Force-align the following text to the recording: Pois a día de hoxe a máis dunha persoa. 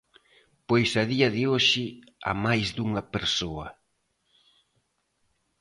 Pois 0.67 0.89
a 1.01 1.03
día 1.13 1.29
de 1.35 1.41
hoxe 1.51 1.83
a 2.31 2.33
máis 2.45 2.67
dunha 2.77 3.01
persoa. 3.13 3.67